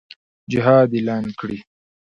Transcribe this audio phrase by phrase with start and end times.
[0.51, 1.57] جهاد اعلان کړي.